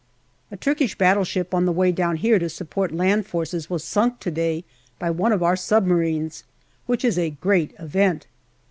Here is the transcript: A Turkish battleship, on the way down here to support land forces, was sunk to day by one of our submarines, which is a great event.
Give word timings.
A 0.49 0.57
Turkish 0.57 0.95
battleship, 0.97 1.53
on 1.53 1.65
the 1.65 1.71
way 1.71 1.91
down 1.91 2.15
here 2.15 2.39
to 2.39 2.49
support 2.49 2.91
land 2.91 3.27
forces, 3.27 3.69
was 3.69 3.83
sunk 3.83 4.19
to 4.21 4.31
day 4.31 4.63
by 4.97 5.11
one 5.11 5.31
of 5.31 5.43
our 5.43 5.55
submarines, 5.55 6.43
which 6.87 7.05
is 7.05 7.19
a 7.19 7.29
great 7.39 7.75
event. 7.77 8.25